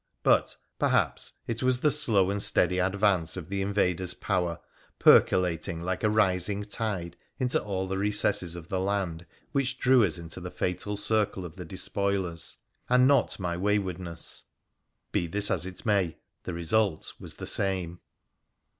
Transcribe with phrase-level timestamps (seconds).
[0.23, 4.57] But, perhaps, it was the Blow and steady advance of the invaders' power
[4.97, 8.79] percolating PHRA THE PHCEN1CIAN 95 like a rising tide into all the recesses of the
[8.79, 12.57] land which drew us into the fatal circle of the despoilers,
[12.89, 14.41] and not my wayward ness.
[15.11, 17.99] Be this as it may, the result was the same.